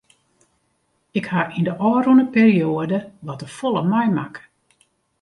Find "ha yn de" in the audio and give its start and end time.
1.31-1.73